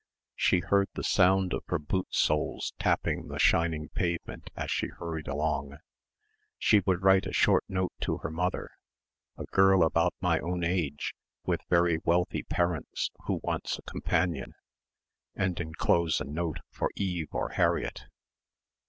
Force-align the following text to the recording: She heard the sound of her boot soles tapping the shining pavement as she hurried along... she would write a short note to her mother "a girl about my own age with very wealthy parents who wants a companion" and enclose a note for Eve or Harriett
She 0.35 0.61
heard 0.61 0.87
the 0.95 1.03
sound 1.03 1.53
of 1.53 1.61
her 1.67 1.77
boot 1.77 2.07
soles 2.09 2.73
tapping 2.79 3.27
the 3.27 3.37
shining 3.37 3.89
pavement 3.89 4.49
as 4.55 4.71
she 4.71 4.87
hurried 4.87 5.27
along... 5.27 5.77
she 6.57 6.79
would 6.87 7.03
write 7.03 7.27
a 7.27 7.31
short 7.33 7.65
note 7.69 7.91
to 7.99 8.17
her 8.17 8.31
mother 8.31 8.71
"a 9.37 9.45
girl 9.51 9.83
about 9.83 10.15
my 10.19 10.39
own 10.39 10.63
age 10.63 11.13
with 11.45 11.61
very 11.69 11.99
wealthy 12.03 12.41
parents 12.41 13.11
who 13.27 13.41
wants 13.43 13.77
a 13.77 13.83
companion" 13.83 14.55
and 15.35 15.59
enclose 15.59 16.19
a 16.19 16.25
note 16.25 16.61
for 16.71 16.89
Eve 16.95 17.29
or 17.31 17.49
Harriett 17.49 18.05